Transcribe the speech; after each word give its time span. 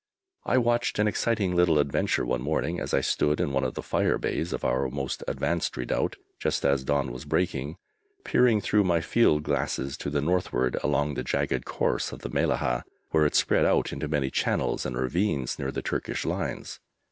I 0.47 0.57
watched 0.57 0.97
an 0.97 1.07
exciting 1.07 1.55
little 1.55 1.77
adventure 1.77 2.25
one 2.25 2.41
morning 2.41 2.79
as 2.79 2.91
I 2.91 3.01
stood 3.01 3.39
in 3.39 3.53
one 3.53 3.63
of 3.63 3.75
the 3.75 3.83
fire 3.83 4.17
bays 4.17 4.51
of 4.51 4.65
our 4.65 4.89
most 4.89 5.23
advanced 5.27 5.77
redoubt, 5.77 6.15
just 6.39 6.65
as 6.65 6.83
dawn 6.83 7.11
was 7.11 7.23
breaking, 7.23 7.77
peering 8.23 8.61
through 8.61 8.83
my 8.83 8.99
field 8.99 9.43
glasses 9.43 9.97
to 9.97 10.09
the 10.09 10.19
northward, 10.19 10.75
along 10.81 11.13
the 11.13 11.23
jagged 11.23 11.65
course 11.65 12.11
of 12.11 12.21
the 12.21 12.31
Mellahah 12.31 12.81
where 13.11 13.27
it 13.27 13.35
spread 13.35 13.65
out 13.67 13.93
into 13.93 14.07
many 14.07 14.31
channels 14.31 14.87
and 14.87 14.97
ravines 14.97 15.59
near 15.59 15.71
the 15.71 15.83
Turkish 15.83 16.25
lines. 16.25 16.79